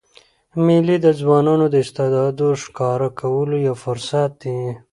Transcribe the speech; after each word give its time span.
مېلې 0.65 0.97
د 1.01 1.07
ځوانانو 1.19 1.65
د 1.71 1.75
استعدادو 1.85 2.47
ښکاره 2.63 3.09
کولو 3.19 3.55
یو 3.67 3.75
فرصت 3.83 4.33
يي. 4.51 4.69